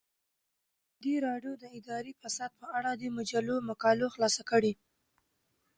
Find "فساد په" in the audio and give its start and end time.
2.21-2.67